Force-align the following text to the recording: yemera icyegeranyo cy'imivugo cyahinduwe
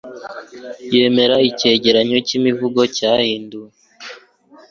yemera 0.93 1.35
icyegeranyo 1.49 2.17
cy'imivugo 2.27 2.81
cyahinduwe 2.95 3.69